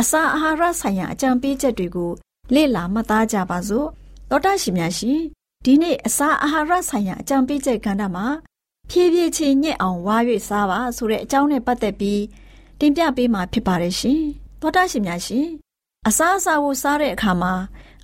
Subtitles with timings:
[0.00, 2.10] အစာအာဟာရဆိုင်ရာအကြံပေးချက်တွေကို
[2.54, 3.88] လေ့လာမှတ်သားကြပါစို့
[4.30, 5.20] တောတာရှင်များရှင်
[5.64, 8.26] ဒီနေ့အစာအာဟာရဆိုင်ရာအကြံပေးချက်ကဏ္ဍမှာ
[8.90, 10.16] ဖြည်းဖြည်းချင်းညက်အောင်ဝါ၍
[10.48, 12.22] စားပါဆိုတဲ့အကြောင်းနဲ့ပတ်သက်ပြီး
[12.80, 14.22] တင်ပြပေးမှာဖြစ်ပါတယ်ရှင်။
[14.60, 15.46] သောတာရှင်များရှင်
[16.08, 17.54] အစာအစာကိုစားတဲ့အခါမှာ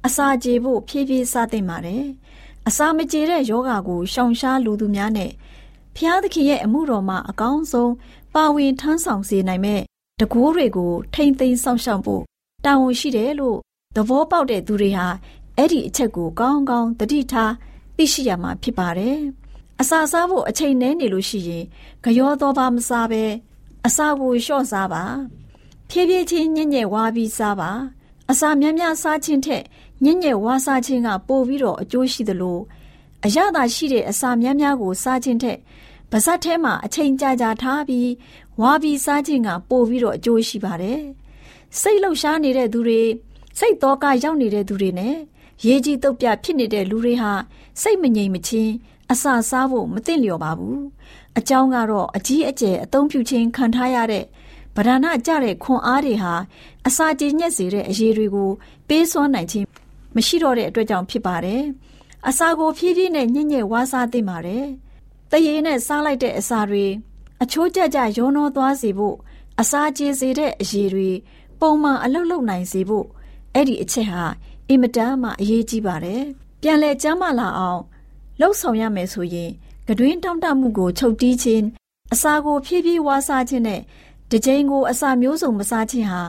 [0.06, 2.04] အစာကြေဖို့ဖြည်းဖြည်းစားသင့်ပါတယ်။
[2.68, 5.30] အစာမကြေတဲ့ယောဂါကိုရှောင်ရှားလူသူများနဲ့
[5.96, 7.92] ဖျားသခင်ရဲ့အမှုတော်မှာအကောင်းဆုံး
[8.34, 9.82] ပါဝင်ထမ်းဆောင်စေနိုင်မဲ့
[10.20, 12.22] တကိုးတွေကိုထိမ့်သိမ်းစောင့်ရှောက်ဖို့
[12.64, 13.58] တာဝန်ရှိတယ်လို့
[13.96, 15.06] သဘောပေါက်တဲ့သူတွေဟာ
[15.56, 17.52] အဲ့ဒီအချက်ကိုကောင်းကောင်းတတိထား
[17.96, 19.18] သိရှိရမှာဖြစ်ပါတယ်။
[19.80, 21.64] အစာစားဖို့အချိန်နည်းနေလို့ရှိရင်
[22.04, 23.24] ကြောသောပါမစားဘဲ
[23.86, 25.04] အစာကိုလျှော့စားပါ
[25.88, 27.70] ဖြည်းဖြည်းချင်းညံ့ညက်ဝါပြီးစားပါ
[28.30, 29.64] အစာများများစားခြင်းထက်
[30.04, 32.58] ညံ့ညက်ဝါစားခြင်းကပိုပြီးတော့အကျိုးရှိသလို
[33.24, 35.58] အရသာရှိတဲ့အစာများများကိုစားခြင်းထက်
[36.10, 38.10] ပါဇက်ထဲမှာအချိန်ကြာကြာထားပြီး
[38.60, 41.00] ဝါပြီးစားခြင်းကပိုပြီးတော့အကျိုးရှိပါတယ်
[41.80, 43.00] စိတ်လှုပ်ရှားနေတဲ့သူတွေ
[43.58, 45.16] စိတ်တော့ကရောက်နေတဲ့သူတွေနဲ့
[45.66, 47.32] ရေးကြီးတုတ်ပြဖြစ်နေတဲ့လူတွေဟာ
[47.82, 48.72] စိတ်မငြိမ်မချင်း
[49.12, 50.80] အစာစားဖို့မသင့်လျော်ပါဘူး
[51.38, 54.24] အကြောင်းကတော့အကြီးအကျယ်အသုံးပြုခြင်းခံထားရတဲ့
[54.76, 56.34] ဗဒနာကြတဲ့ခွန်အားတွေဟာ
[56.86, 58.50] အစာကြေညက်စေတဲ့အရေးတွေကို
[58.88, 59.66] ပေးစွမ်းနိုင်ခြင်း
[60.16, 61.62] မရှိတော့တဲ့အတွက်ကြောင့်ဖြစ်ပါတယ်။
[62.28, 64.64] အစာကိုဖြည်းဖြည်းနဲ့ညံ့ညက်ဝါးစားသင့်ပါတယ်။
[65.30, 66.86] တရေနဲ့စားလိုက်တဲ့အစာတွေ
[67.42, 69.16] အချိုးကျကျရောနှောသွားစေဖို့
[69.60, 71.10] အစာကြေစေတဲ့အရေးတွေ
[71.60, 73.06] ပုံမှန်အလုတ်လုတ်နိုင်စေဖို့
[73.54, 74.24] အဲ့ဒီအချက်ဟာ
[74.68, 76.22] အင်မတန်မှအရေးကြီးပါတယ်။
[76.62, 77.80] ပြန်လဲကျမ်းမာလာအောင်
[78.40, 79.50] လှုပ်ဆောင်ရမယ်ဆိုရင်
[79.88, 81.66] ကတွင်တောင့်တမှုကိုချုပ်တီးခြင်း
[82.12, 83.80] အစာကိုဖြည်းဖြည်းဝါးစားခြင်းနဲ့
[84.30, 86.22] တကြိမ်ကိုအစာမျိုးစုံမစားခြင်းဟာ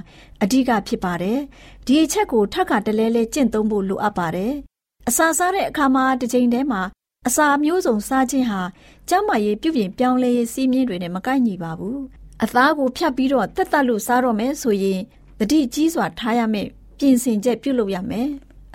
[0.44, 1.40] အဓိကဖြစ်ပါတယ်။
[1.86, 4.54] ဒီအချက်ကိုထပ်ခါတလဲလဲကျင့်သုံးဖို့လိုအပ်ပါတယ်။
[5.10, 6.82] အစာစားတဲ့အခါမှာတစ်ချိန်တည်းမှာ
[7.28, 8.62] အစာမျိုးစုံစားခြင်းဟာ
[9.10, 12.00] ကျန်းမာရေးပြုပြင်ပြောင်းလဲရေးစီးမြင်တွေနဲ့မကိုက်ညီပါဘူး
[12.44, 15.00] အသားကိုဖြတ်ပြီးတော့တက်တက်လို့စားတော့မယ်ဆိုရင်
[15.40, 18.28] တတိကြီးစွာထားရမယ်ပြင်ဆင်ချက်ပြုလုပ်ရမယ်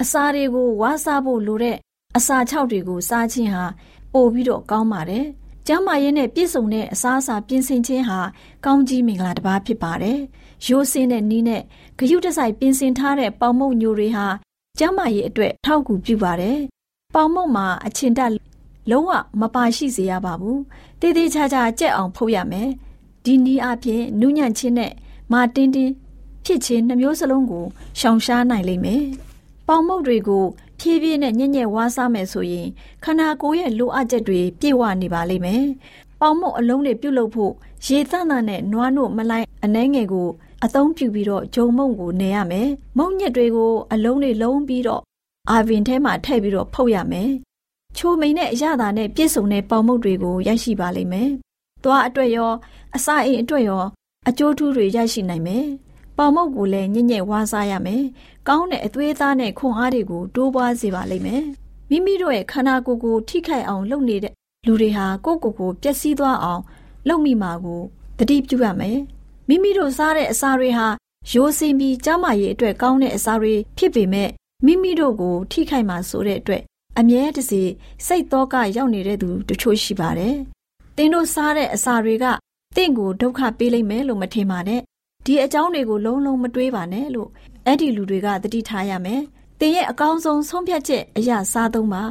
[0.02, 1.76] အစာတွေကိုဝါစားဖို့လိုတဲ့
[2.16, 3.64] အစာခြောက်တွေကိုစားခြင်းဟာ
[4.12, 5.26] ပိုပြီးတော့ကောင်းပါတယ်
[5.66, 8.19] ကျမ်းမာရေးနဲ့ပြည့်စုံတဲ့အစားအစာပြင်ဆင်ခြင်းဟာ
[8.64, 10.19] ကောင်းကြီးမင်္ဂလာတစ်ပါးဖြစ်ပါတယ်။
[10.66, 11.62] ရိုးစင်းတဲ့နီးနဲ့
[11.99, 14.26] ဂရုတစိုက်ပြင်ဆင်ထားတဲ့ပေါင်မုတ်ညိုတွေဟာ
[14.78, 16.58] ကျမ်းမာရေးအတွက်ထောက်ကူပြုပါတယ်။
[17.16, 18.30] ပေါင်မုတ်မှာအချင်တက်
[18.90, 19.10] လုံးဝ
[19.40, 20.58] မပါရှိစေရပါဘူး။
[21.00, 22.68] တည်တည်ချာချာကြက်အောင်ဖုတ်ရမယ်။
[23.24, 24.92] ဒီနီးအပြင်နုညံ့ချင်းနဲ့
[25.32, 25.92] မာတင်းတင်း
[26.44, 27.64] ဖြစ်ခြင်းနှမျိုးစလုံးကို
[27.98, 29.02] ရှောင်ရှားနိုင်လိမ့်မယ်။
[29.68, 30.44] ပေါင်မုတ်တွေကို
[30.78, 32.66] ဖြည်းဖြည်းနဲ့ညံ့ညက်ဝါးစားမယ်ဆိုရင်
[33.04, 35.64] ခန္ဓာကိုယ်ရဲ့လိုအပ်ချက်တွေပြည့်ဝနေပါလိမ့်မယ်။
[36.20, 37.52] ပေါင်မုတ်အလုံးတွေပြုတ်လုပ်ဖို့
[37.86, 40.28] ရေသန့်သန့်နဲ့နွားနို့မလိုက်အနှဲငယ်ကို
[40.64, 42.68] အသုံးပြုပြီးတော့ဂျုံမုံကိုနေရမယ်။
[42.98, 45.02] မုံညက်တွေကိုအလုံးတွေလုံးပြီးတော့
[45.50, 47.31] အာဗင်ထဲမှာထည့်ပြီးတော့ဖုတ်ရမယ်။
[47.96, 51.28] ချိုမိန်နဲ့အရသာနဲ့ပြည့်စုံတဲ့ပေါင်မုတ်တွေကိုရရှိပါလိမ့်မယ်။
[51.84, 52.52] သွားအတွက်ရော
[52.96, 53.84] အစာအိမ်အတွက်ရော
[54.28, 55.66] အကျိုးထူးတွေရရှိနိုင်မယ်။
[56.16, 58.02] ပေါင်မုတ်ကိုလည်းညံ့ညက်ဝါးစားရမယ်။
[58.48, 61.43] ကောင်းတဲ့အသွေးသားနဲ့ခွန်အားတွေကိုတိုးပွားစေပါလိမ့်မယ်။
[61.90, 64.32] မိမိတို့ရဲ့ခန္ဓာကိုယ်ကိုထိခိုက်အောင်လုပ်နေတဲ့
[64.66, 66.62] လူတွေဟာကိုယ့်ကိုယ်ကိုပျက်စီးသွားအောင်
[67.08, 67.82] လုပ်မိမှာကို
[68.19, 68.99] တတိပြုရမယ်။
[69.49, 70.87] မိမိတို့စားတဲ့အစာတွေဟာ
[71.32, 74.31] ရိုးစင်ပြီးကျန်းမာရေးအတွက်ကောင်းတဲ့အစာတွေဖြစ်ပေမဲ့
[74.64, 76.62] မိမိတို့ကို ထိခိုက်မှာဆိုတဲ့အတွက်
[76.98, 77.62] အမြဲတစေ
[78.06, 80.36] စိတ်တော့ကရောက်နေတဲ့သူတချို့ရှိပါတယ်။
[80.96, 82.24] တင်းတို့စားတဲ့အစာတွေက
[82.76, 84.80] တင့်ကိုဒုက္ခပေးလိမ့်မယ်လို့မထင်ပါနဲ့
[85.24, 87.28] ဒီအကြောင်းတွေကိုလုံးလုံးမတွေးပါနဲ့လို့
[87.66, 89.22] အဲ့ဒီလူတွေကတတိထားရမယ်။
[89.60, 92.02] တင်ရဲ့အကောင်းဆုံးဆုံးဖြတ်ချက်အရာစားသုံးပါ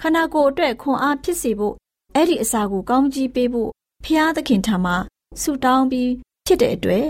[0.00, 1.74] ခန္ဓာကိုယ်အတွက်ခွန်အားဖြစ်စေဖို့
[2.14, 3.70] အဲ့ဒီအစာကိုကောင်းကြီးပေးဖို့
[4.04, 4.96] ဖျားသခင်ထံမှာ
[5.42, 6.10] ဆုတောင်းပြီး
[6.46, 7.06] ဖြစ်တဲ့အတွက်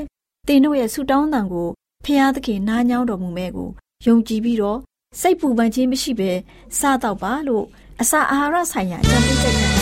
[0.48, 1.68] တင်တို့ရဲ့ဆုတောင်းတန်ကို
[2.04, 3.70] ဖျားသခင်နားညောင်းတော်မူမဲ့ကို
[4.06, 4.78] ယုံကြည်ပြီးတော့
[5.20, 6.30] စိတ်ပူပန်ခြင်းမရှိဘဲ
[6.78, 7.64] စားတော့ပါလို့
[8.00, 9.74] အစာအာဟာရဆိုင်ရာအကြံပေးချက်တွေက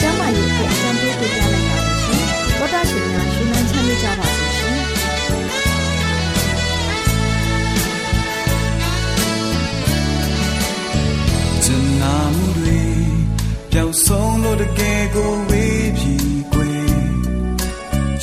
[0.00, 2.22] ကျမ်းမာရေးအတွက်အကြံပေးပေးပြလိုက်ပါရှင်။
[2.58, 4.78] ဒေါက်တာရှင်များရှင်လန်းချမ်းမြေ့ကြပါစေရှင်။
[11.64, 12.80] ကျင်နာမှုတွေ
[13.72, 16.14] ပျောက်ဆုံးလို့တကယ်ကိုဝေးပြီ
[16.52, 16.88] ကွယ်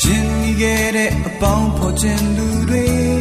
[0.02, 3.21] ရှင်နေခဲ့တဲ့အပေါင်းဖော်ခြင်းလူတွေစွန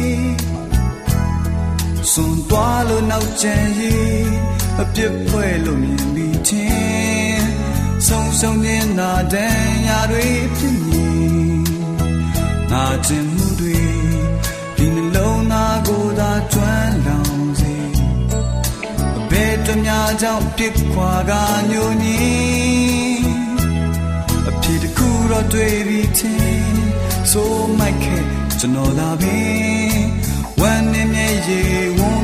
[2.51, 4.31] သွားလို့နောက်ကျန်ရေး
[4.81, 7.47] အပြစ်ဖွဲလို့မြင်ပြီးချင်း
[8.07, 10.27] ဆုံးဆုံးနေတာတန်ရာတွေ
[10.57, 11.07] ဖြစ်နေ
[12.71, 13.79] ငါကျင်မှုတွေ
[14.75, 17.75] ဒီနှလုံးသားကိုသာကျွမ်းလောင်စေ
[19.29, 21.31] ဘယ်တများကြောင့်ပြစ်ခွာက
[21.71, 23.25] ညိုညင်း
[24.49, 26.81] အဖြစ်တစ်ခုတော့တွေ့ပြီးချင်း
[27.31, 28.23] ဆိုမိုက်ခဲ့
[28.59, 29.37] ကျွန်တော်သာပဲ
[30.59, 31.61] ဝမ်းနေမြဲရေ
[31.99, 32.20] ဝန်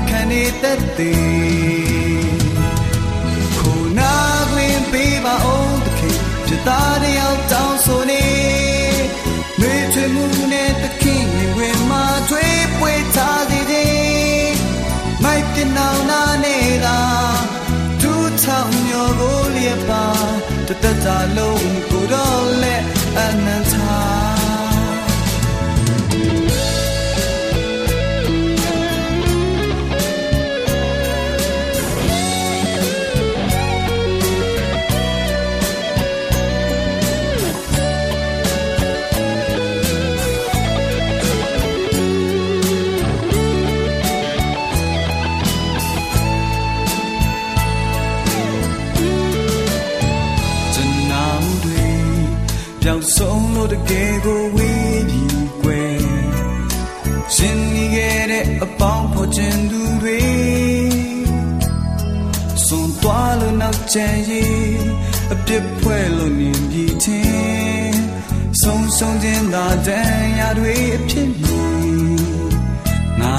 [0.48, 2.38] ခံနေတတ်သေး
[3.60, 4.14] ခုနာ
[4.52, 8.26] တွင်ပေးပါအောင်တခင်ပြသားတယောက်တောင်းဆိုနေ
[9.60, 11.26] မေးချွေမှုနဲ့တခင်
[11.58, 14.56] ဝင်မှာထွေးပွေထားသေးတယ်
[15.24, 17.00] မိုက်ပြနောင်နာနေတာ
[18.02, 18.12] သူ
[18.44, 20.06] ထောင်မျိုးကိုလျက်ပါ
[20.68, 21.08] တတတ
[21.38, 21.47] လုံး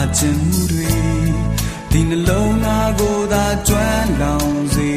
[0.09, 0.93] ငါကျင်မှုတွေ
[1.91, 4.93] ဒီနှလုံးသားကိုသာကျွမ်းလောင်စေ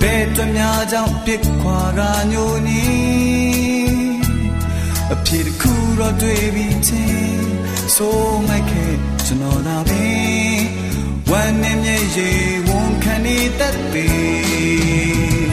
[0.00, 2.00] ဘယ်တများကြောင့်ပြစ်ခွာက
[2.32, 2.84] ညိုနီ
[5.12, 7.52] အဖြစ်တစ်ခုတော့တွေ့ပြီးချင်း
[7.96, 8.94] ဆိုမိုက်ခဲ့
[9.26, 10.06] ကျွန်တော်သာပဲ
[11.30, 15.52] ဝမ်းနဲ့မျက်ရည်ဝန်ခံနေတတ်သေး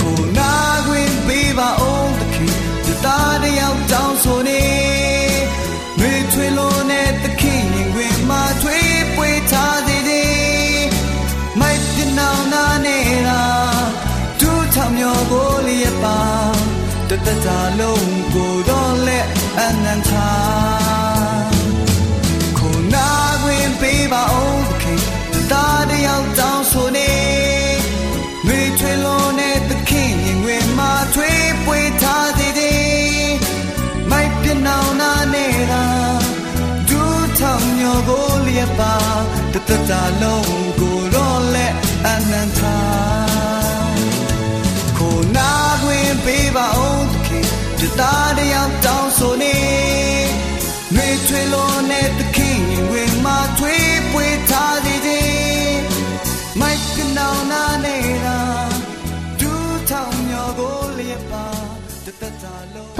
[0.00, 0.52] ကိုနာ
[0.86, 1.70] ခွင့်ပေးပါ
[17.26, 17.48] တတတ
[17.78, 19.26] လုံးကိုတော့လက်
[19.58, 20.09] အနန္တာ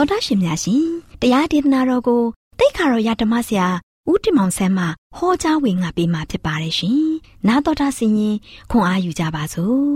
[0.01, 0.85] တာလုံးသောတာရှင်များရှင်
[1.23, 2.23] တရားဒေသနာတော်ကို
[2.59, 3.69] တိတ်ခါတော်ရဓမ္မဆရာ
[4.11, 4.85] ဦးတင်မောင်ဆန်းမှ
[5.17, 7.01] ဟောကြားဝင်ငါပေးมาဖြစ်ပါတယ်ရှင်။
[7.49, 8.37] နာတော်တာဆင်ရင်
[8.71, 9.91] ခွန်အားယူကြပါစို့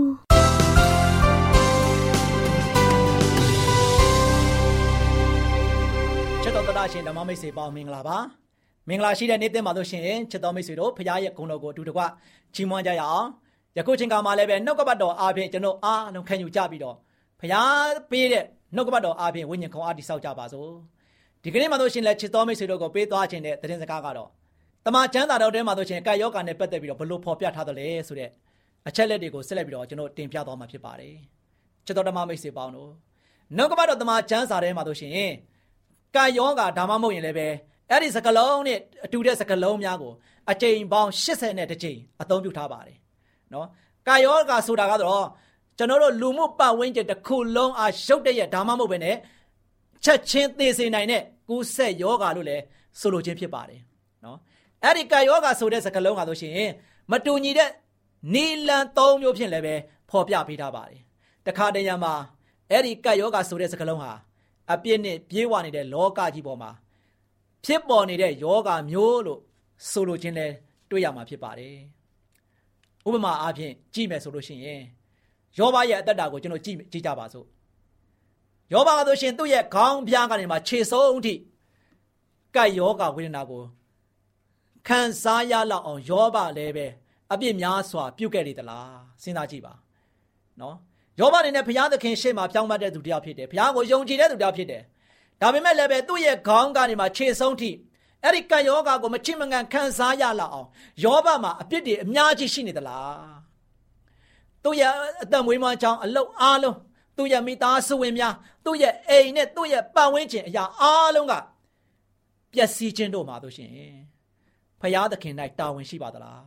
[6.43, 8.17] ။ချစ်တော်တရားရှင်ဓမ္မမိတ်ဆွေပေါင်းမင်္ဂလာပါ။
[8.87, 12.01] မင်္ဂလာရှိတဲ့နေ့သစ်မှာတို့ရှင်ချစ်တော်မိတ်ဆွေတို့ဖခင်ရဲ့ဂုဏ်တော်ကိုအတူတကွ
[12.53, 13.27] ချီးမွမ်းကြရအောင်။
[13.77, 16.95] ယခုချိန်ကမှလည်းပဲနှုတ်ကပတ်တော်အားဖြင့်ကျွန်တော်အားလုံးခံယူကြပြီးတော့
[17.39, 17.69] ဖခင်
[18.09, 18.45] ပေးတဲ့
[18.75, 20.69] နှုတ်ကပတ်တော်အားဖြင့်ဝိညာဉ်ခွန်အားတိဆောက်ကြပါစို့။
[21.43, 24.29] ဒီကနေ့မှာတို့ရှင်လက်ချစ်တော်မိတ်ဆွေတို့ကိုပေးသွားခြင်းတဲ့သတင်းစကားကတော့
[24.85, 28.29] တမန်ကျမ်းစာတော်ထဲမှာတို့ရှင်ကာယောဂာနဲ့ပတ်သက်ပြီးတော့ဘလို့ဖော်ပြထားသလဲဆိုတဲ့
[28.87, 31.15] အချက်လက်တွေကိုဆက်လက်ပြီးတော့ကျွန်တော်တင်ပြသွားမှာဖြစ်ပါတယ်
[31.85, 32.91] ချစ်တော်ဓမ္မမိတ်ဆွေပေါင်းတို့
[33.57, 35.29] နှုတ်ကပတ်တော်တမန်ကျမ်းစာထဲမှာတို့ရှင်
[36.15, 37.47] ကာယောဂါဒါမှမဟုတ်ရင်လည်းပဲ
[37.89, 40.13] အဲ့ဒီစကလုံးနဲ့အတူတဲ့စကလုံးများကို
[40.51, 42.97] အကြိမ်ပေါင်း80နဲ့တစ်ကြိမ်အသုံးပြုထားပါတယ်
[43.53, 43.67] နော်
[44.07, 45.25] ကာယောဂါဆိုတာကတော့
[45.77, 49.07] ကျွန်တော်တို့လူမှုပတ်ဝန်းကျင်တစ်ခုလုံးအားရုပ်တရက်ဒါမှမဟုတ်ပဲね
[50.03, 52.63] ချက်ချင်းသေစေနိုင်တဲ့ကူးဆက်ယောဂါလို့လည်း
[52.99, 53.81] ဆိုလိုခြင်းဖြစ်ပါတယ်
[54.23, 54.37] နော်
[54.83, 56.69] အဲ့ဒီကာယောဂါဆိုတဲ့စကားလုံးကဆိုရှင်
[57.11, 57.69] မတူညီတဲ့
[58.33, 59.75] နီလန်၃မျိုးဖြင့်လည်းပဲ
[60.09, 60.99] ဖော်ပြပေးထားပါတယ်
[61.47, 62.13] တခါတရံမှာ
[62.71, 64.11] အဲ့ဒီကာယောဂါဆိုတဲ့စကားလုံးဟာ
[64.73, 66.71] အပြစ်နဲ့ပြေးဝနေတဲ့လောကကြီးပေါ်မှာ
[67.65, 69.39] ဖြစ်ပေါ်နေတဲ့ယောဂါမျိုးလို့
[69.89, 70.47] ဆိုလိုခြင်းလဲ
[70.89, 71.75] တွေ့ရမှာဖြစ်ပါတယ်
[73.07, 74.81] ဥပမာအားဖြင့်ကြည့်မယ်ဆိုလို့ရှိရင်
[75.59, 77.45] ယောဘရဲ့အသက်တာကိုကျွန်တော်ကြည့်ကြည့်ကြပါစို့
[78.73, 81.35] ယောဘကဆိုရှင်သူ့ရဲ့ခေါင်းပြားကနေမှခြေဆုံးအထိ
[82.55, 83.63] ကတ်ယောဂဝေဒနာကို
[84.87, 86.87] ခံစားရလောက်အောင်ယောဘလည်းပဲ
[87.31, 89.73] အပြစ်များစွာပြုတ်ခဲ့လေသလားစဉ်းစားကြည့်ပါ
[90.61, 90.75] နော်
[91.19, 94.81] ယောဘအနေနဲ့ဘုရားသခင်ရှေ့မှာပြောင်းပတ်တဲ့သူတယောက်ဖြစ်တယ်ဘုရားကိုယုံကြည်တဲ့သူတယောက်ဖြစ်တယ်
[95.41, 97.71] ဒါပေမဲ့လည်းပဲသူ့ရဲ့ခေါင်းကနေမှခြေဆုံးထိ
[98.23, 100.67] အဲ့ဒီကံယောဂါကိုမချစ်မငံခံစားရလောက်အောင်
[101.03, 103.44] ယောဘမှာအပြစ်တွေအများကြီးရှိနေသလား
[104.64, 106.76] သူ့ရဲ့အသက်မွေးမချောင်းအလုတ်အားလုံး
[107.16, 108.34] သူ့ရဲ့မိသားစုဝင်များ
[108.64, 111.34] သူ့ရဲ့အိမ်နဲ့သူ့ရဲ့ပတ်ဝန်းကျင်အရာအားလုံးက
[112.52, 113.70] ပျက်စီးခြင်းတို့မှာတို့ရှင်
[114.80, 116.44] ဖရာသခင်၌တာဝန်ရှိပါသလား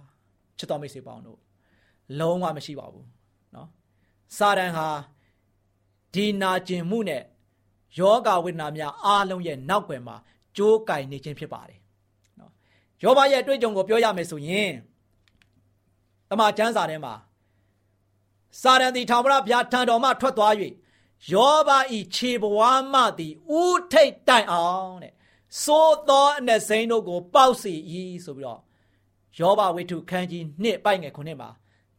[0.57, 1.39] ချစ်တော်မိတ်ဆွေပေါင်းတို့
[2.19, 3.07] လုံးဝမရှိပါဘူး
[3.53, 3.67] เนาะ
[4.37, 4.87] စာတန်ဟာ
[6.13, 7.23] ဒီနာကျင်မှုနဲ့
[7.99, 10.15] ယောဂဝိဒနာများအားလုံးရဲ့နောက်ွယ်မှာ
[10.57, 11.79] ကြိုးကင်နေခြင်းဖြစ်ပါတယ်
[12.37, 12.51] เนาะ
[13.03, 14.71] ယောဘရဲ့အတွေ့အကြုံကိုပြောရမယ်ဆိုရင်
[16.29, 17.13] တမန်ကျမ်းစာထဲမှာ
[18.60, 20.54] စာရန်သည်ထောင်မရဘုရားထံတော်မှထွက်သွား၍
[21.32, 22.60] ယောဘဤခြေဘဝ
[22.92, 23.62] မှသည်ဥ
[23.92, 25.12] ထိတ်တိုင်အောင်တဲ့
[25.64, 27.72] သို့သောအ내စိမ်းတို့ကို ပေါက်စီ၏
[28.24, 28.60] ဆိုပြီးတော့
[29.38, 31.50] ယောဘဝိထုခန်းကြီးနှစ်ပိုက်ငယ်ခုနှစ်မှာ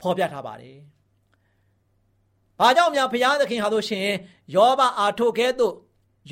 [0.02, 0.78] ဖော်ပြထားပါတယ်။
[2.60, 4.08] ဘာကြောင့်များဘုရားသခင်ဟာလို့ရှင်
[4.56, 5.76] ယောဘအာထုတ်ကဲ့သို့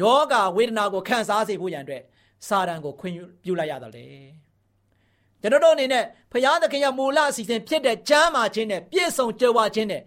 [0.02, 2.04] ယောဂဝေဒနာကိုခံစားစေဖို့ရန်အတွက်
[2.48, 4.08] စာရန်ကိုခွင့်ပြုလိုက်ရတယ်လေ။
[5.42, 10.02] ကျွန်တော်တို့အနေနဲ့ဘုရားသခင်ရဲ့မူလအစီအစဉ်ဖြစ်တဲ့ကျမ်းမာခြင်းနဲ့ပြည့်စုံကြွယ်ဝခြင်းနဲ့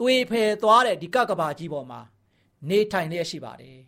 [0.00, 2.00] သွေဖယ်သွားတဲ့ဒီကကဘာကြီးပေါ်မှာ
[2.68, 3.78] နေထိုင်လျက်ရှိပါတယ်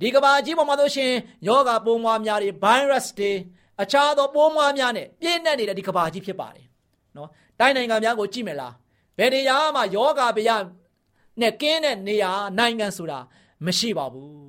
[0.00, 1.12] ဒီကဘာကြီးပေါ်မှာဆိုရှင်
[1.48, 3.32] ယောဂပိုးမွားများတွေ virus တွေ
[3.82, 6.66] အခြားသောပိုးမွားများနဲ့ပြည့်နှက်နေတဲ့ဒီကဘာကြီးဖြစ်ပါတယ်
[7.16, 7.28] နော်
[7.60, 8.74] တိုင်းနိုင်ငံများကိုကြည့်မယ်လား
[9.18, 10.56] ဘယ်နေရာမှာယောဂဗျာ
[11.40, 13.18] နဲ့ကင်းတဲ့နေရာနိုင်ငံဆိုတာ
[13.66, 14.44] မရှိပါဘူး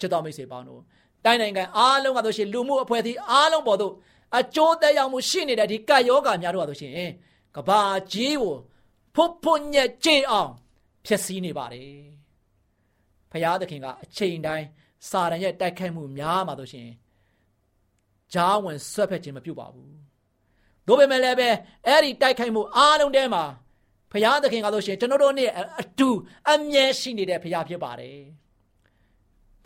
[0.00, 0.82] ချစ်တော်မိတ်ဆွေပေါင်းတို့
[1.24, 3.92] တိုင်းနိုင်ငံအားလုံးကဆိုရှင်လူမှုအဖွဲ့အစည်းအားလုံးပေါ်သို့
[4.34, 6.92] အကျိုးသက်ရောက်မှုရှိနေတဲ့ဒီကပ်ယောဂများတို့ကဆိုရှင်
[7.56, 7.80] ကဘာ
[8.12, 8.54] ကြီးကို
[9.14, 10.50] ဖွတ်ဖွတ်ညက်ကြိအောင်
[11.06, 11.94] ဖြစ်စည်းနေပါတယ်
[13.32, 14.66] ဖရာသခင်ကအချိန်တိုင်း
[15.10, 16.88] စာရန်ရဲ့တိုက်ခိုက်မှုများမှာတို့ရှင်
[18.32, 19.96] ဂျားဝင်ဆွတ်ဖက်ခြင်းမပြုတ်ပါဘူး
[20.86, 21.48] တို့ပေမဲ့လည်းပဲ
[21.86, 23.44] အဲ့ဒီတိုက်ခိုက်မှုအားလုံးထဲမှာ
[24.12, 26.08] ဖရာသခင်ကလို့ရှင်ကျွန်တော်တို့နဲ့အတူ
[26.52, 28.18] အမြဲရှိနေတဲ့ဖရာဖြစ်ပါတယ်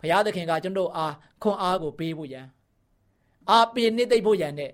[0.01, 2.45] ဖရာသခင်ကကျွန်တော်အားခွန်အားကိုပေးဖို့ရန်
[3.49, 4.71] အားပေးနေသိဖို့ရန်နဲ့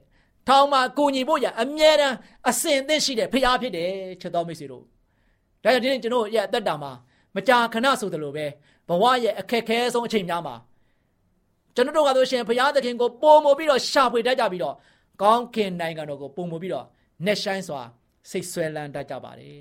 [0.48, 2.16] ထောင်မှာကိုညီဖို့ရအမြဲတမ်း
[2.50, 4.84] အစင်သင့်ရှိတဲ့ဖရားဖြစ်တယ်ချက်တော်မိတ်ဆွေတို့
[5.64, 6.92] ဒါကြောင့်ဒီနေ့ကျွန်တော်ရဲ့အသက်တာမှာ
[7.36, 8.46] မကြာခဏဆိုသလိုပဲ
[8.90, 10.56] ဘဝရဲ့အခက်ခဲဆုံးအချိန်များမှာ
[11.76, 14.76] ကျွန်တော်တို့ကဆိုရှင်ဘုရားသခင်ကိုပုံမပြီးတော့ရှာဖွေတတ်ကြပြီးတော့
[15.22, 16.86] ကောင်းခင်နိုင်ငံတော်ကိုပုံမပြီးတော့
[17.26, 17.82] နှက်ဆိုင်စွာ
[18.30, 19.58] စိတ်ဆွဲလန်းတတ်ကြပါတယ်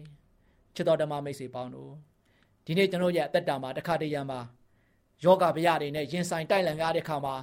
[0.74, 1.90] ချစ်တော်ဓမ္မမိတ်ဆွေပေါင်းတို့
[2.64, 4.40] ဒီနေ့ကျွန်တော်ရဲ့အသက်တာမှာတစ်ခါတည်းရံမှာ
[5.24, 7.34] ယောဂဗျာတွေနဲ့ရင်ဆိုင်တိုက်လန်ရတဲ့ခါမှာ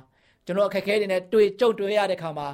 [0.45, 2.47] ကျွန်တော်အခက်ခဲတွေနဲ့တွေ့ကြုံတွေ့ရတဲ့ခါမှာ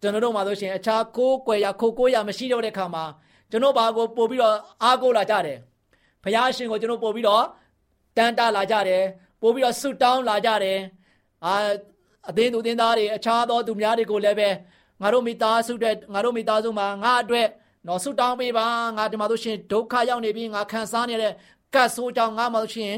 [0.00, 3.04] ကျွန်တော်တို့မှာဆိုရှင်အခြားကိုးကွယ်ရခိုကိုးရမရှိတော့တဲ့ခါမှာ
[3.50, 5.58] ကျွန်တော်ဘာကိုပို့ပြီးတော့အားကိုးလာကြတယ်
[6.24, 7.44] ဖယားရှင်ကိုကျွန်တော်ပို့ပြီးတော့
[8.16, 9.04] တန်တာလာကြတယ်
[9.42, 10.78] ပို့ပြီးတော့ဆုတောင်းလာကြတယ်
[11.44, 11.54] အာ
[12.28, 14.48] အသင်းသူအသင်းသားတွေအခြားသောသူများတွေကိုလည်းပဲ
[15.00, 17.48] ငါတို့မိသားစုတဲ့ငါတို့မိသားစုမှာငါအတွက်
[17.86, 18.66] နော်ဆုတောင်းပေးပါ
[18.96, 21.32] ငါဒီမှာဆိုရှင်ဒုက္ခရောက်နေပြီငါခံစားနေတဲ့
[21.74, 22.94] ကတ်ဆိုးကြောင့်ငါမှဆိုရှင်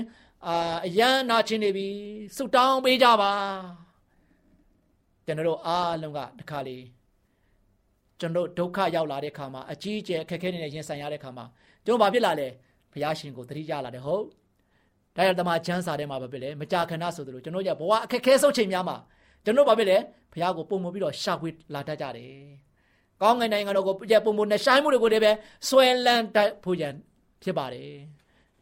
[0.47, 1.89] အာအယံနာချင်းနေပြီ
[2.37, 3.33] ဆုတောင်းပေးကြပါ
[5.27, 6.77] ကျွန်တော်တို့အားလုံးကတခါလေ
[8.21, 11.45] ကျွန်တော်ဒုက္ခရောက်လာတဲ့ခါမှာအကြီးအကျယ်အခက်အခဲတွေနဲ့ရင်ဆိုင်ရတဲ့ခါမှာ
[11.85, 12.49] ကျွန်တော်ဘာဖြစ်လာလဲ
[12.93, 14.25] ဘုရားရှင်ကိုသတိရလာတယ်ဟုတ်
[15.17, 18.97] ဒါရတမချမ်းစာထဲမှာဘာဖြစ်လဲမကြာခဏဆိုသလိုကျွန်တော်ကြဘဝအခက်အခဲဆုံးချိန်များမှာ
[19.45, 19.99] ကျွန်တော်ဘာဖြစ်လဲ
[20.33, 22.33] ဘုရားကိုပုံမပြီးတော့ရှာဖွေလာတတ်ကြတယ်
[23.23, 25.33] ကောင်းငင်နိုင်ငံတော်ကိုကြပုံမနဲ့ဆိုင်မှုတွေကိုတည်းပဲ
[25.69, 26.95] ဆွဲလန်းတတ်ဖို့ရန်
[27.43, 27.91] ဖြစ်ပါတယ်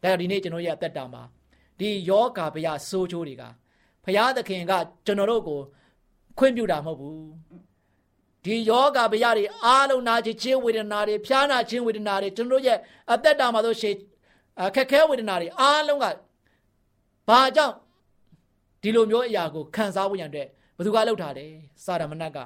[0.01, 1.23] ဒါကြောင့်ဒီနေ့ကျွန်တော်ရဲ့အသက်တာမှာ
[1.79, 3.43] ဒီယောဂဗျာဆိုးချိုးတွေက
[4.03, 4.73] ဘုရားသခင်က
[5.05, 5.59] ကျွန်တော်တို့ကို
[6.37, 7.21] ခွင့်ပြုတာမဟုတ်ဘူး
[8.45, 12.77] ဒီယောဂဗျာတွေအားလုံးနာခြင်းချင်းဝေဒနာတွေဖျားနာခြင်းဝေဒနာတွေကျွန်တော်ရဲ့
[13.11, 13.95] အသက်တာမှာဆိုရှင်
[14.61, 16.05] အခက်ခဲဝေဒနာတွေအားလုံးက
[17.29, 17.75] ဘာကြောင့်
[18.81, 20.47] ဒီလိုမျိုးအရာကိုခံစားဖို့ရန်အတွက်
[20.77, 21.45] ဘယ်သူကလှုပ်ထားလဲ
[21.85, 22.37] စာရမဏတ်က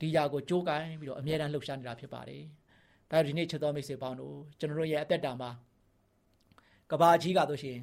[0.00, 2.42] ဒီຢာကိုကြိုးကိုင်းပြီးတော့အမြဲတမ်းလှုပ်ရှားနေတာဖြစ်ပါတယ်။
[3.10, 5.50] ဒါဒီနေ့ချက်တော်မိတ်ဆွေပေါင်းတို့ကျွန်တော်တို့ရဲ့အသက်တာမှာ
[6.90, 7.78] ကဘာကြီးကဆိုရှင်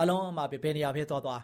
[0.00, 1.42] အလုံးအမပဲဘယ်နေရာဖြစ်သွားသွား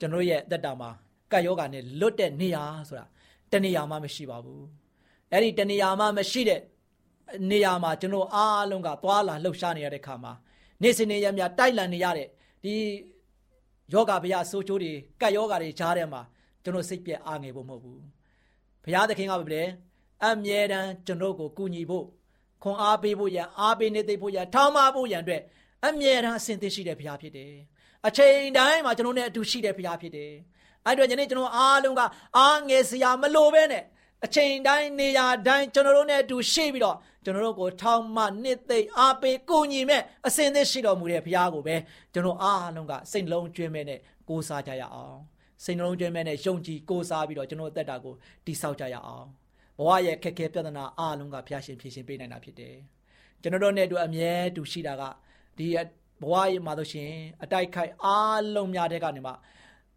[0.00, 0.90] ကျွန်တော်ရဲ့အသက်တာမှာ
[1.32, 3.06] ကတ်ယောဂာနဲ့လွတ်တဲ့နေရာဆိုတာ
[3.52, 4.62] တနေရာမှမရှိပါဘူး။
[5.32, 6.60] အဲ့ဒီတနေရာမှမရှိတဲ့
[7.50, 10.32] နေရာမှာကျွန်တော်အားလုံးကသွားလာလှုပ်ရှားနေရတဲ့ခါမှာ
[10.82, 12.28] နေ့စဉ်နေ့ရက်များတိုက်လန်နေရတဲ့
[12.64, 12.74] ဒီ
[13.92, 16.22] ယောဂဗျာဆိုးချိုးတွေကတ်ယောဂါတွေကြားထဲမှာ
[16.62, 18.00] ကျွန်တော်စိတ်ပြက်အားငယ်ဖို့မဟုတ်ဘူး
[18.84, 19.62] ဘုရားသခင်ကပဲ
[20.24, 22.06] အမြဲတမ်းကျွန်တော်ကိုကူညီဖို့
[22.62, 25.42] ခွန်အားပေးဖို့ရန်အားပေးနေသိဖို့ရန်ထောင်းမဖို့ရန်အတွက်
[25.86, 27.52] အမြဲတမ်းအစဉ်သင့်ရှိတဲ့ဘုရားဖြစ်တယ်
[28.06, 30.32] အချိန်တိုင်းမှာကျွန်တော်နဲ့အတူရှိတဲ့ဘုရားဖြစ်တယ်
[30.86, 32.00] အဲ့တော့ယနေ့ကျွန်တော်အားလုံးက
[32.38, 33.84] အားငယ်စရာမလိုပဲနဲ့
[34.24, 41.76] အချိန်တိုင်းနေရာတိုင်းကျွန်တော်တို့နဲ့အတူရှိပြီးတော့ကျွန်တော်တို့ကိုထောင်းမနှစ်သိမ့်အားပေးကိုညီမဲ့အစဉ်သင့်ရှိတော်မူတဲ့ဘုရားကိုပဲ
[42.12, 45.18] ကျွန်တော်အားလုံးကစိတ်လုံးကျွေးမဲ့နဲ့ကိုးစားကြရအောင်
[45.64, 48.14] စိတ်နှလုံးကျွမ်းမဲ့နဲ့ယုံကြည်ကိုးစားပြီးတော့ကျွန်တော်အသက်တာကို
[48.46, 49.26] တိဆောက်ကြရအောင်
[49.78, 52.76] ဘဝရဲ့ခက်ခဲပြဿနာအားလုံးကဘုရားရှင်ဖြေရှင်းပေးနိုင်တာဖြစ်တယ်
[53.42, 55.02] ကျွန်တော်တို့နဲ့အတူအမြဲတူရှိတာက
[55.58, 55.66] ဒီ
[56.22, 57.12] ဘဝရဲ့မှာဆိုရှင်
[57.42, 59.32] အတိုက်ခိုက်အားလုံးများတဲ့ကနေမှ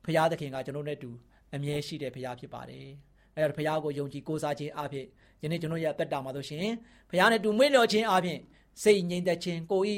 [0.06, 1.10] ဘုရားသခင်ကကျွန်တော်နဲ့အတူ
[1.56, 2.88] အမြဲရှိတဲ့ဘုရားဖြစ်ပါတယ်
[3.36, 5.06] အဲဒါဘုရားကိုယုံကြည်ကိုးစားခြင်းအပြင်
[5.44, 6.66] ယနေ့ကျွန်တော်ရဲ့အသက်တာမှာဆိုရှင်
[7.10, 8.40] ဘုရားနဲ့တူမွေးလျော်ခြင်းအပြင်
[8.84, 9.96] စိတ်ငြိမ်သက်ခြင်းကိုဤ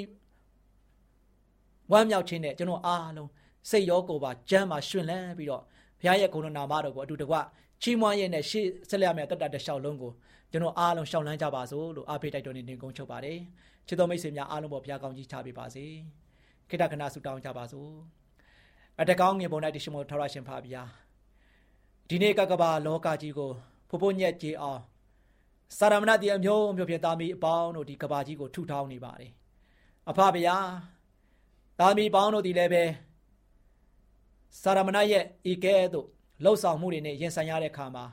[1.91, 3.29] ဝမ်းမြောက်ခြင်းနဲ့ကျွန်တော်အားလုံး
[3.69, 5.63] စိတ်ရောကိုယ်ပါကျမ်းပါရှင်လန်းပြီးတော့
[5.99, 7.35] ဘုရားရဲ့ဂုဏနာမတော်ကိုအတူတကွ
[7.81, 10.11] ချီးမွမ်းရတဲ့ရှေ့ဆက်လက်ရမယ့်တတ်တာတစ်လျှောက်လုံးကို
[10.51, 13.39] ကျွန်တော်အားလုံးရှောင်လန်းကြပါစို့လို့အားပေးတိုက်တော်နေနေကုန်းချုပ်ပါတယ်
[13.87, 15.85] ချစ်တော်မိတ်ဆွေများအားလုံးပေါ်ဘုရားကောင်းကြီးချပေးပါစေ
[16.69, 17.89] ခိတ္တကနာဆုတောင်းကြပါစို့
[19.01, 20.83] အတကောင်းငင်ပုံ၌တရှိမို့ထောရရှင်ဖာဗျာ
[22.09, 23.51] ဒီနေ့ကကဘာလောကကြီးကို
[23.89, 24.81] ဖို့ဖို့ညက်ကြည်အောင်
[25.77, 29.31] စာရမဏတိအမျိုးမျိုးဖြင့်တာမီအပေါင်းတို့ဒီကဘာကြီးကိုထုထောင်းနေပါတယ်
[30.09, 30.57] အဖဗျာ
[31.79, 32.83] တာမီပေါင်းတို့ဒီလည်းပဲ
[34.61, 36.07] စာရမဏရဲ့ဤကဲ့သို့
[36.43, 38.05] လှုပ်ဆောင်မှုတွေနဲ့ရင်ဆိုင်ရတဲ့အခါမှာ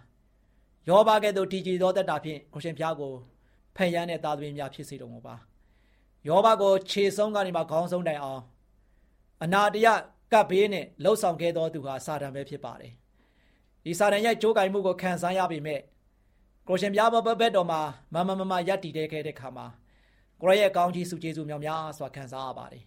[0.89, 3.13] ယောဘကဲ့သို့တည်ကြည်သောတက်တာဖြင့်ကိုရှင်ဖျားကို
[3.77, 5.35] ဖန်ရမ်းတဲ့သားသမီးများဖြစ်စေတော်မူပါ
[6.29, 8.43] ယောဘကိုခြေဆုံးကနေမှခေါင်းဆုံးတိုင်အောင်
[9.43, 9.89] အနာတရ
[10.33, 12.93] ကပ်ဘေးနဲ့လှုပ်ဆောင်ခဲ့သောသူဟာစာတန်ပဲဖြစ်ပါတယ်
[13.85, 15.81] ဒီစာတန်ရဲ့ကြိုးကင်မှုကိုခံစားရပေမဲ့
[16.69, 17.81] ကိုရှင်ပြားဘဘက်တော်မှာ
[18.15, 19.67] မမမမယက်တည်တဲ့ခဲ့တဲ့ခါမှာ
[20.41, 22.83] ကိုရရဲ့ကောင်းကြီးစုကျေးဇူးများများစွာခံစားရပါတယ်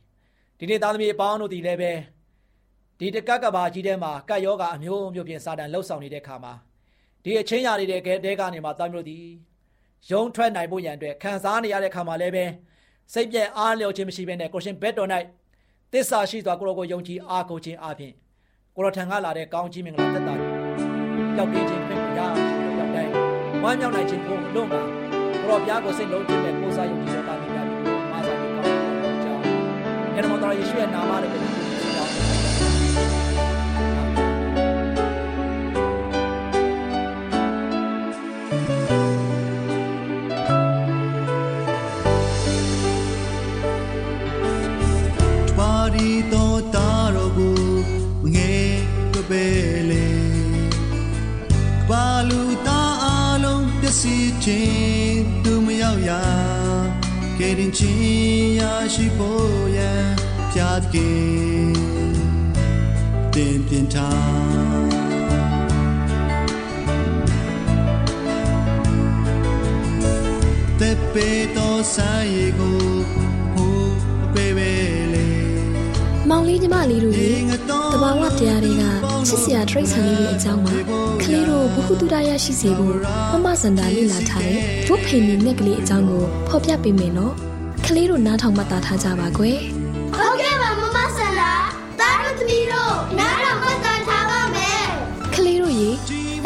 [0.59, 1.91] ဒီနေ့သားသမီးအပေါင်းတို့ဒီလည်းပဲ
[2.99, 6.53] ဒီတကက်ကဘာကြီးထဲမှာကတ်ယောဂအမျိုးမျိုးဖြင့်စာတန်လှုပ်ဆောင်နေတဲ့ခါမှာ
[7.23, 9.25] ဒီအချင်းရာတွေတဲ့တဲကနေမှသားမျိုးသည်
[10.11, 12.45] ယုံထွက်နိုင်ဖို့ရန်အတွက်ခံစားနေရတဲ့ခါမှာလည်းပဲ
[13.13, 15.09] စိတ်ပြည့်အားလျော်ခြင်းမရှိဘဲနဲ့ကိုရှင်ဘက်တော်၌
[15.93, 18.13] တစ္ဆာရှိစွာကိုရောကိုယုံကြည်အားကိုခြင်းအပြင်
[18.75, 20.35] ကိုရောထံကလာတဲ့ကောင်းခြင်းမင်္ဂလာသက်တာ
[21.37, 22.35] ရောက်ပြခြင်းဖြစ်ကြရောက်
[22.95, 23.11] တိုင်း
[23.63, 24.81] ဝမ်းမြောက်နိုင်ခြင်းကိုလုံးပါ
[25.41, 29.41] ကိုရောဘုရားကိုစိတ်လုံးခြင်းနဲ့ကိုးစားယုံကြည်တဲ့တာမျိုးများပြီးမာစာကိုကောင်းကြောင်း
[30.15, 31.54] ယနေ့မှာတော်ယေရှုရဲ့နာမနဲ့ပဲ
[76.55, 77.29] လေးညီမလေးတို့ရေ
[77.91, 78.83] တဘာဝတရားတွေက
[79.27, 80.73] ချစ်စရာထိတ်ဆန်လေးတွေအကြောင်းပါ
[81.21, 82.95] ကလေးတို့ဘ ഹു တုဒရရှိစေဖို့
[83.31, 87.33] မမစန္ဒာလေ့လာထားတဲ့ဘုဖေနီမြက်ကလေးအကြောင်းကိုဖော်ပြပေးမယ်နော်
[87.85, 89.57] ကလေးတို့နားထောင်မှတ်သားထားကြပါကွယ်
[90.17, 91.51] ဟုတ်ကဲ့ပါမမစန္ဒာ
[91.99, 94.83] တားတို့သမီးတို့နားထောင်မှတ်သားထားပါမယ်
[95.35, 95.89] ကလေးတို့ရေ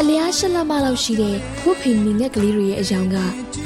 [0.00, 3.16] အလျားရှက်လက်မလောက်ရှိတဲ့ဘုဖေနီမြက်ကလေးတွေရဲ့အကြောင်းက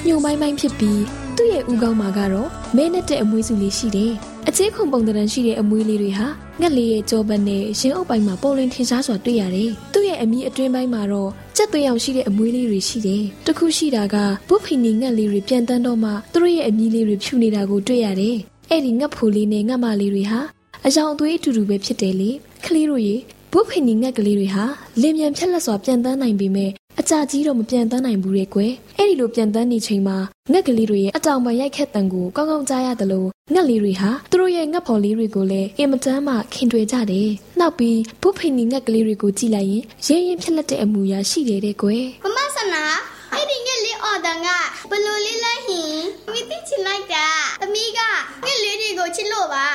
[0.06, 1.02] ညုံပိုင်းပိုင်းဖြစ်ပြီး
[1.36, 6.26] သူသူ့ရဲ့ဦးခေါင်းမှာကတော့မဲနဲ့တဲ့အမွေးစုလေးရှိတယ်အ ချင်းခုံပုံတရံရှိတဲ့အမွေးလေးတွေဟာ
[6.60, 14.16] ငှက်လေးရဲ့ကြောပတ်နဲ့ရင်အုပ်ပိုင်းမှာပေါ်လင်းထင်ရှားစွာတွေ့ရတယ်သူ့ရဲ့အမီအတွင်းပိုင်းမှာတော့ကြက်သွေးအောင်ရှိတဲ့အမွေးလေးတွေရှိတယ်တခုရှိတာက
[14.48, 18.36] ဘုဖီနီငှက်လေးတွေပြန်တန်းတော့မှသူတို့ရဲ့အမီလေးတွေဖြူနေတာကိုတွေ့ရတယ်
[18.70, 20.40] အဲ့ဒီငှက်ဖိုလေးနဲ့ငှက်မလေးတွေဟာ
[20.86, 22.30] အယောင်အသွေးအတူတူပဲဖြစ်တယ်လေ
[22.64, 23.16] ကလေးတို့ရေ
[23.52, 24.64] ဘုဖိနီငှက်ကလေးတွေဟာ
[25.00, 30.16] လင်မြန်ဖြက်လက်စွာပြန်တန်းနိုင်ပေမဲ့ အကြကြီးတော့မပြန်တန်းနိုင်ဘူးတဲ့ကွယ်အဲ့ဒီလိုပြန်တန်းနေချိန်မှာ
[30.52, 37.30] ငှက်ကလေးတွေရဲ့အတောင်ပံရိုက်ခက်တန်ကိုကောင်းကောင်းကြားရတယ်လို့ငှက်လေးတွေဟာသူတို့ရဲ့ငှက်ဖော်လေးတွေကိုလည်းအင်မတန်မှခင်တွေ့ကြတယ်
[37.60, 42.84] နောက်ပြီးဘုဖိနီငှက်ကလေးတွေကိုကြည့်လိုက်ရင်ရဲရင်ဖြက်လက်တဲ့အမူအရာရှိတယ်တဲ့ကွယ်မမဆနာ
[43.32, 44.48] အဲ့ဒီငက်လေးအော်တန်က
[44.90, 45.94] ဘလူလေးလိုက်ဟင်
[46.30, 47.26] မိတိချင်လိုက်တာ
[47.62, 48.00] သမီးက
[48.44, 49.66] ငက်လေးတွေကိုချစ်လို့ပါ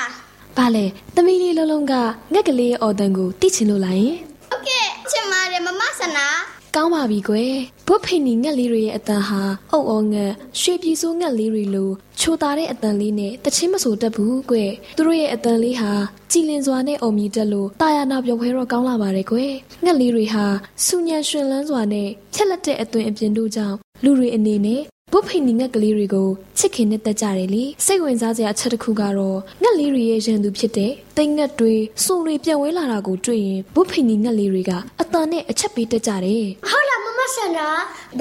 [0.58, 1.94] ဘာလဲသမီးလေးလုံးလုံးက
[2.34, 4.16] ငှက်ကလေးရဲ့အော်တန်ကိုတိချင်လို့လားယင်
[4.52, 6.28] ဟုတ်ကဲ့ချင်ပါတယ်မမဆနာ
[6.76, 7.54] ကောင်းပါပြီကွယ်
[7.88, 15.92] ဘုတ်ဖိနီငှက်လေးတွေရဲ့အတန်ဟာအုပ်အောငှက်ရွှေပြည်စိုးငှက်လေးတွေလိုချိုတာတဲ့အတန်လေးနဲ့တချင်းမဆိုတတ်ဘူးကွယ်သူတို့ရဲ့အတန်လေးဟာ
[16.32, 19.52] ကြည်လင်စွာနဲ့အုံမြည်တက်လို့တာယာနာပြောခွဲတော့ကောင်းလာပါတယ်ကွယ်
[19.84, 20.46] ငှက်လေးတွေဟာ
[20.86, 24.82] စူညံရွှင်လန်းစွာနဲ့ချက်လက်တဲ့အသွင်အပြင်တို့ကြောင့်လူတွေအနေနဲ့
[25.14, 37.68] ဘုတ်ဖိနီငှက်ကလေးတွေကိုချစ်ခင်နဲ့တက်ကြတယ်လေစိတ်ဝင်စားစရာအချက်တစ်ခုကတော့ငှက်လေးတွေရဲ့ရန်သူဖြစ်တဲ့တိမ်ငှက်တွေစုံတွေပြန်ဝဲလာတာကိုတွေ့ရင်ဘုတ်ဖိနီငှက်လေးတွေကအတန်နဲ့အချက်ပေးတက်ကြတယ်ဟုတ်လားမမဆနာ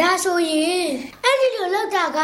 [0.01, 0.85] ဒါဆိုရင်
[1.25, 2.19] အဲ့ဒီလိုလောက်တာက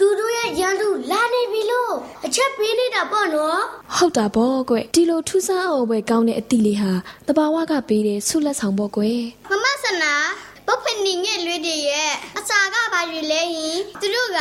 [0.00, 1.92] သူတို့ရဲ့ရန်သူလာနေပြီလို့
[2.26, 3.60] အချက်ပေးနေတာပေါ့နော်
[3.96, 6.92] ဟုတ်တာပေါ့ကွဒီလိုထူးဆန်းအောင်ပဲကောင်းတဲ့အသီးလေးဟာ
[7.26, 10.14] တဘာဝကပေးတဲ့ဆုလက်ဆောင်ပေါ့ကွယ်မမဆနာ
[10.70, 14.38] ဘုဖနီငယ်လွေးတွေရဲ့အစာကဘာတွေလဲဟင်သူတို့က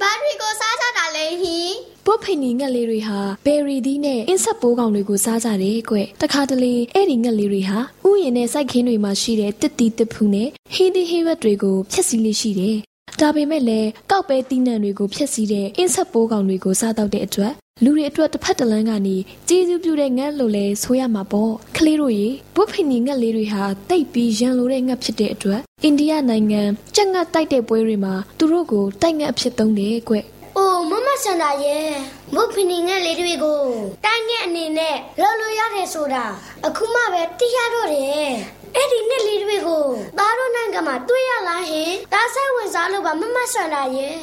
[0.00, 1.70] ဘာတွေကိုစားကြတာလဲဟင်
[2.06, 12.76] ပုတ်ဖိနီငှက်လေးတွေဟာဘယ်ရီသီးနဲ့အင်းဆက်ပိုးကောင်တွေကိုစားကြတယ်ကွတခါတလေအဲ့ဒီငှက်လေးတွေဟာဥယျာဉ်နဲ့စိုက်ခင်းတွေမှာရှိတဲ့တစ်တီတစ်ဖူးနဲ့ဟင်းသီးဟင်းရွက်တွေကိုဖျက်ဆီးလေးရှိတယ်
[13.20, 19.16] ဒါပေမဲ့လည်းကောက်ပဲတီးနှံတွေကိုဖျက်ဆီးတဲ့အင်းဆက်ပိုးကောင်တွေကိုစားတော့တဲ့အတွက် လူတွေအတွက်တစ်ဖက်တစ်လမ်းကနေ
[19.48, 26.62] ကျေးဇူးပြုတဲ့ငှက်လို့လဲဆိုရမှာပေါ့ကလေးတို့ရေဘုတ်ဖိနီငှက်လေးတွေဟာတိတ်ပြီးရန်လိုတဲ့ငှက်ဖြစ်တဲ့အတွက်အိန္ဒိယနိုင်ငံ
[26.94, 30.14] ကြက်ငှက်တိုက်တဲ့ပွဲတွေမှာသူတို့ကိုတိုက်ငှက်အဖြစ်သုံးတယ်ကွ။
[30.56, 31.86] အိုးမမဆန်တာရဲ့
[32.34, 33.62] ဘုဖနီငယ်လေးတွေကို
[34.04, 36.24] တိုင်းငယ်အနေနဲ့လော်လို့ရတယ်ဆိုတာ
[36.66, 38.28] အခုမှပဲသိရတော့တယ်။
[38.76, 39.84] အဲ့ဒီနဲ့လေးတွေကို
[40.18, 44.16] သားတို့နိုင်ငံမှာတွေ့ရလားဟင်။ဒါဆိုင်ဝင်စားလို့ပါမမဆန်တာရဲ့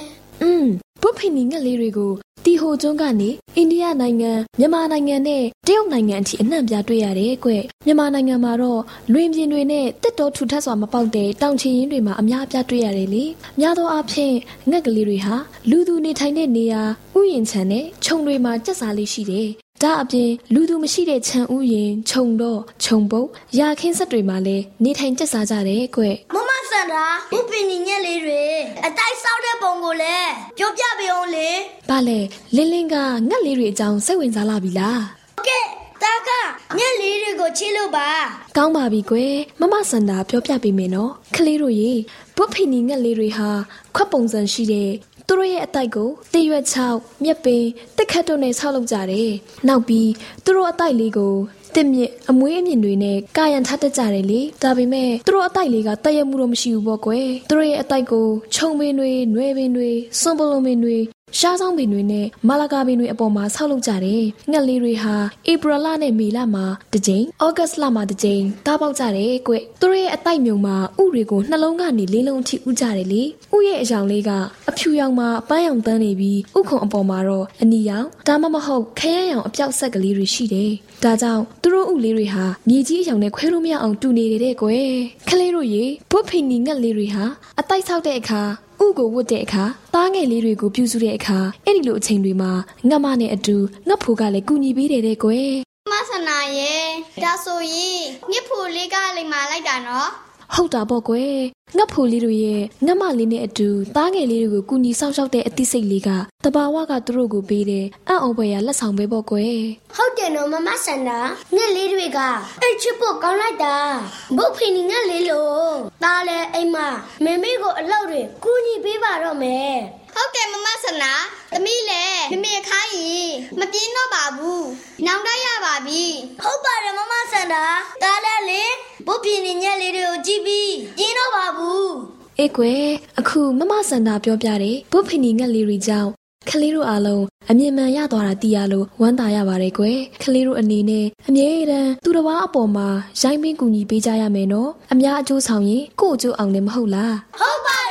[0.43, 0.67] อืม
[1.01, 2.11] ဘုတ်ဖိနီငှက်လေးတွေကို
[2.45, 7.49] တီဟိုကျွန်းကနေအိန္ဒိယနိုင်ငံမြန်မာနိုင်ငံနဲ့တရုတ်နိုင်ငံအထိအနှံ့ပြားတွေ့ရတယ်ကွ
[7.85, 8.81] မြန်မာနိုင်ငံမှာတော့
[9.13, 13.23] လွင်ပြင်တွေနဲ့တက်တော်ထူထပ်စွာမပေါက်တဲ့တောင်ချီရင်တွေမှာအများအပြားတွေ့ရတယ်လေ
[13.59, 14.35] များသောအားဖြင့်
[14.69, 15.35] ငှက်ကလေးတွေဟာ
[15.69, 16.81] လူသူနေထိုင်တဲ့နေရာ
[17.17, 19.49] ဥယျာဉ်ခြံနဲ့ခြုံတွေမှာကျက်စားလေးရှိတယ်
[19.83, 23.27] ဒါအပြင်လူသူမရှိတဲ့ခြံဥယျာဉ်ခြုံတော့ခြုံပုတ်
[23.59, 26.03] ရာခင်းဆက်တွေမှာလည်းနေထိုင်ကျက်စားကြတယ်ကွ။
[26.35, 28.43] မမဆန်တာဘုဖနီငယ်လေးတွေ
[28.85, 31.49] အတိုင်းဆောက်တဲ့ပုံကိုလည်းပြောပြပေးအောင်လေ
[31.89, 32.19] ဘာလဲ
[32.55, 32.95] လင်းလင်းက
[33.29, 34.99] ငှက်လေးတွေအကြောင်းစိတ်ဝင်စားလာပြီလား။
[35.37, 35.65] ဟုတ်ကဲ့
[36.03, 36.29] တာက
[36.77, 38.09] ငယ်လေးတွေကိုချစ်လို့ပါ
[38.57, 41.91] ကောင်းပါပြီကွယ်မမစန္ဒာပြောပြပေးမယ်နော်ကလေးတို့ရေ
[42.35, 43.49] ဘုတ်ဖိနီငှက်လေးတွေဟာ
[43.95, 44.89] ခွက်ပုံစံရှိတဲ့
[45.31, 47.63] သူတို့ရဲ့အတိုက်ကိုတရွက်ချောက်မြက်ပင်
[47.97, 49.31] တက်ခတ်တို့နဲ့ဆောက်လုပ်ကြတယ်
[49.67, 50.09] နောက်ပြီး
[50.43, 51.33] သူတို့အတိုက်လေးကို
[51.75, 60.97] တစ်မြစ်အမွေးအမြင့်တွေနဲ့ကာယံထားတတ်ကြတယ်လေဒါပေမဲ့သူတို့အတိုက်လေးကတည့်ရမှုတော့မရှိဘူးပေါ့ကွယ်သူတို့ရဲ့အတိုက်ကိုခြုံပင်တွေ၊နွယ်ပင်တွေစွန်ပလုံပင်တွေ
[61.39, 65.15] ရှားဆောင်ပင်တွေနဲ့မာလာကာပင်တွေအပေါ်မှာဆောက်လုပ်ကြတယ်။ငှက်လေးတွေဟာ
[65.51, 73.21] ဧပြီလနဲ့မေလမှာတစ်ကြိမ်၊ဩဂတ်လမှာတစ်ကြိမ်တားပေါက်ကြတယ်ကွ။သူတို့ရဲ့အတိုက်မြုံမှာဥတွေကိုနှလုံးကနေလေးလုံးအထိဥကြတယ်လေ။
[73.55, 74.31] ဥရဲ့အယောင်လေးက
[74.69, 80.71] အဖြူရောင်မှာအပန်းရောင်တန်းနေပြီးဥခုံအပေါ်မှာတော့အနီရောင်ဒါမှမဟုတ်ခရမ်းရောင်အပြောက်ဆက်ကလေးတွေရှိတယ်။
[81.03, 84.91] ဒါကြောင့်သူတို့ဥလေးတွေဟာမြေကြီးအယောင်နဲ့ခွဲလို့မရအောင်တူနေတယ်တဲ့ကွယ်။
[85.29, 87.23] ကလေးတို့ရေဘုတ်ဖိနီငှက်လေးတွေဟာ
[87.59, 88.43] အတိုက်ဆောက်တဲ့အခါ
[88.85, 92.51] ဥကိုဝတ်တဲ့အခါသားငယ်လေးတွေကိုပြုစုတဲ့အခါအဲ့ဒီလိုအချိန်တွေမှာ
[92.89, 95.51] ငတ်မနဲ့အတူငတ်ဖိုးကလည်းကူညီပေးတယ်တဲ့ကွယ်။
[95.91, 96.83] မဆန်နာရဲ့
[97.23, 100.09] ဒါဆိုရင်မြစ်ဖို့လေးကလိမ္မာလိုက်တာနော်
[100.55, 101.35] ဟုတ်တာပေါ့ကွယ်
[101.77, 106.09] ငတ်ဖိုးလေးတွေရဲ့ငတ်မလေးနဲ့အတူသားငယ်လေးတွေကိုကူညီစောင့်ရှောက်တဲ့အသိစိတ်လေးက
[106.43, 109.57] တဘာဝကသူတို့ကိုပေးတယ်အံ့ဩဖွယ်ရလက်ဆောင်ပဲပေါ့ကွယ်။
[109.95, 111.19] ဟုတ်တယ်နော်မမဆန်နာ
[111.55, 112.19] ငက်လေးတွေက
[112.61, 113.75] အဲ့ချစ်ဖို့ကောင်းလိုက်တာ။
[114.37, 115.71] ဘုတ်ဖီနီငက်လေးလို့
[116.03, 116.87] ဒါလည်းအိမ်မှာ
[117.23, 119.75] မေမေကိုအလောက်တွေကူညီပေးပါတော့မယ်။
[120.15, 121.13] ဟုတ်တယ်မမဆနာ
[121.51, 124.63] သမီးလည်းမမေခိုင်းရင်မပြင်းတော့ပါဘူး။
[125.05, 126.03] နောင်တရပါပြီ။
[126.41, 127.63] ဟုတ်ပါတယ်မမဆန်နာ
[128.03, 128.63] ဒါလည်းလေ
[129.07, 131.91] ဘုတ်ဖီနီငက်လေးတွေကိုကြည့်ပြီးပြင်းတော့ပါဘူး
[132.39, 132.85] အေးကွယ်
[133.19, 136.11] အခုမမစန္ဒာပြောပြတယ်ဘုတ်ဖီနီငက်လေးတွေကြောင့်
[136.49, 142.87] ကလေးတို့အားလုံးအမြင်မှန်ရသွားတာသိရလို့ဝမ်းသာရပါတယ်ကွယ်ကလေးတို့အနေနဲ့အမြဲတမ်းသူတစ်ပါးအပေါ်မှာ
[143.21, 147.90] ရိုင်းပင်းကူညီပေးကြရမယ်နော်အများအကျိုးဆောင်ရင်ကိုယ့်အကျိုးအောင်လည်းမဟုတ်လားဟုတ်ပါတ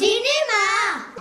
[0.00, 0.64] ဒီနေ့မှာ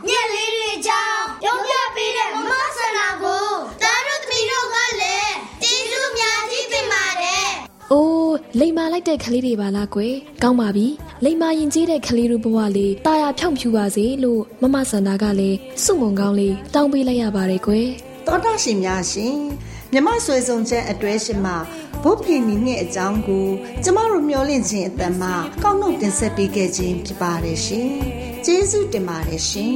[0.07, 3.47] ညက်လေးတွေအကြောင်းပြောပြပေးတဲ့မမဆန္ဒကို
[3.81, 7.47] သားတို့သမီးတို့ကလည်းကျေးဇူးများကြီးတင်ပါတယ်။
[7.91, 10.87] အိုးလိမ္မာလိုက်တဲ့ကလေးတွေပါလားကွယ်။ကောင်းပါပြီ။
[11.25, 17.87] လိမ္မာရင်ကြီးတဲ့ကလေးတို့ဘဝလေးတာယာဖြောင့်ဖြူပါစေလို့မမဆန္ဒကလည်းစုမုံကောင်းလေးတောင်းပေးလိုက်ရပါတယ်ကွယ်။
[18.27, 19.35] တော်တော်ရှင်များရှင်
[19.91, 21.57] မြမဆွေဆုံးချက်အတွဲရှင်မှာ
[22.03, 23.47] ဘုဖေနီနှင့်အကြောင်းကို
[23.83, 25.33] ကျမတို့မျှော်လင့်ခြင်းအတန်မှာ
[25.63, 27.89] ကောက်နှုတ်တင်ဆက်ပေးခဲ့ခြင်းဖြစ်ပါတယ်ရှင်။
[28.45, 29.75] ကျေးဇူးတင်ပါတယ်ရှင်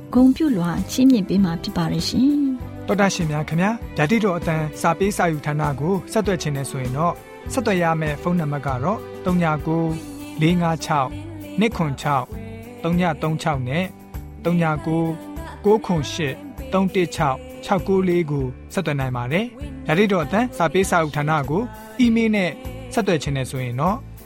[0.13, 2.29] ဂုံပြုလွှာချင်းမြင့်ပေးမှာဖြစ်ပါရဲ့ရှင်။
[2.87, 7.13] တော်တာရှင်များခင်ဗျာဓာတိတော်အတန်းစာပေးစာယူဌာနကိုဆက်သွယ်ခြင်းနဲ့ဆိုရင်တော့
[7.53, 9.31] ဆက်သွယ်ရမယ့်ဖုန်းနံပါတ်ကတော့39
[10.41, 11.07] 656
[11.59, 12.25] 296
[12.83, 13.85] 336နဲ့
[14.45, 14.91] 39 98
[15.63, 16.35] 316
[17.63, 19.45] 694ကိုဆက်သွင်းနိုင်ပါတယ်။
[19.87, 21.61] ဒါ့အပြင်အသံစာပေးစာဥထာဏာကို
[21.99, 22.49] အီးမေးလ်နဲ့
[22.93, 23.97] ဆက်သွယ်ခြင်းနဲ့ဆိုရင်တော့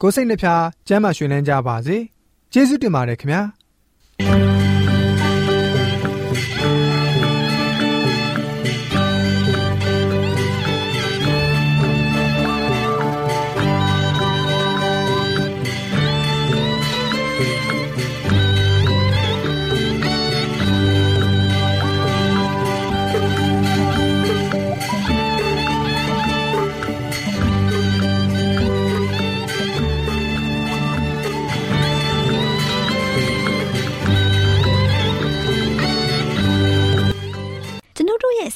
[0.00, 1.96] ကိုစိတ်နှဖျားကျမ်းမာရွှင်လန်းကြပါစေ
[2.52, 4.47] ကျေးဇူးတင်ပါတယ်ခင်ဗျာ